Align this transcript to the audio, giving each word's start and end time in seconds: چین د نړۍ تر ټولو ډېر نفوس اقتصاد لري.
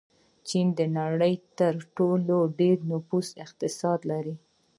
چین 0.47 0.67
د 0.79 0.79
نړۍ 0.97 1.33
تر 1.59 1.73
ټولو 1.97 2.37
ډېر 2.59 2.77
نفوس 2.91 3.27
اقتصاد 3.43 3.99
لري. 4.11 4.35